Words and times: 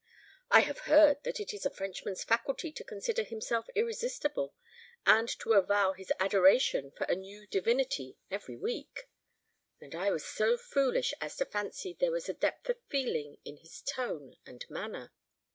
"I 0.49 0.61
have 0.61 0.79
heard 0.89 1.21
that 1.25 1.39
it 1.39 1.53
is 1.53 1.63
a 1.63 1.69
Frenchman's 1.69 2.23
faculty 2.23 2.71
to 2.71 2.83
consider 2.83 3.21
himself 3.21 3.67
irresistible, 3.75 4.55
and 5.05 5.29
to 5.41 5.53
avow 5.53 5.93
his 5.93 6.11
adoration 6.19 6.89
for 6.89 7.03
a 7.03 7.13
new 7.15 7.45
divinity 7.45 8.17
every 8.31 8.55
week. 8.57 9.07
And 9.79 9.93
I 9.93 10.09
was 10.09 10.25
so 10.25 10.57
foolish 10.57 11.13
as 11.21 11.35
to 11.37 11.45
fancy 11.45 11.93
there 11.93 12.09
was 12.11 12.27
a 12.27 12.33
depth 12.33 12.67
of 12.67 12.81
feeling 12.87 13.37
in 13.45 13.57
his 13.57 13.79
tone 13.79 14.37
and 14.43 14.65
manner! 14.71 15.13